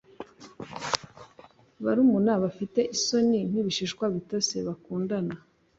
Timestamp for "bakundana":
4.67-5.33